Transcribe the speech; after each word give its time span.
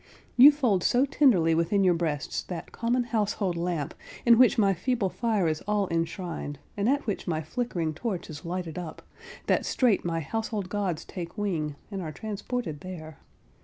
You 0.35 0.51
fold 0.51 0.83
so 0.83 1.05
tenderly 1.05 1.53
within 1.53 1.83
your 1.83 1.93
breasts 1.93 2.41
that 2.45 2.71
common 2.71 3.03
household 3.03 3.55
lamp 3.55 3.93
in 4.25 4.39
which 4.39 4.57
my 4.57 4.73
feeble 4.73 5.09
fire 5.09 5.47
is 5.47 5.61
all 5.67 5.87
enshrined, 5.91 6.57
and 6.75 6.89
at 6.89 7.05
which 7.05 7.27
my 7.27 7.43
flickering 7.43 7.93
torch 7.93 8.27
is 8.27 8.43
lighted 8.43 8.79
up, 8.79 9.03
that 9.45 9.63
straight 9.63 10.03
my 10.03 10.19
household 10.21 10.69
gods 10.69 11.05
take 11.05 11.37
wing, 11.37 11.75
and 11.91 12.01
are 12.01 12.11
transported 12.11 12.79
there. 12.81 13.19